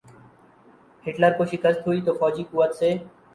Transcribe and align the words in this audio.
Hitler 1.05 1.31
کو 1.37 1.45
شکست 1.51 1.85
ہوئی 1.87 2.01
تو 2.05 2.13
فوجی 2.19 2.43
قوت 2.51 2.71
سے۔ 2.75 2.89